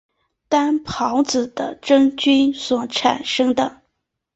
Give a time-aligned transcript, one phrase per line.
[0.49, 3.83] 担孢子的真菌所产生的。